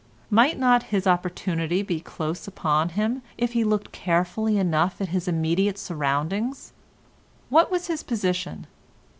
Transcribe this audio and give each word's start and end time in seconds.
Might 0.31 0.57
not 0.57 0.81
his 0.89 1.05
opportunity 1.05 1.83
be 1.83 1.99
close 1.99 2.47
upon 2.47 2.89
him 2.97 3.21
if 3.37 3.53
he 3.53 3.63
looked 3.63 3.91
carefully 3.91 4.57
enough 4.57 4.99
at 4.99 5.09
his 5.09 5.27
immediate 5.27 5.77
surroundings? 5.77 6.73
What 7.49 7.69
was 7.69 7.85
his 7.85 8.01
position? 8.01 8.65